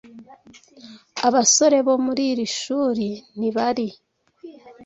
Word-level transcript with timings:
Abasore 1.27 1.77
bo 1.85 1.95
muri 2.05 2.23
iri 2.31 2.47
shuri 2.59 3.07
ntibari 3.37 3.87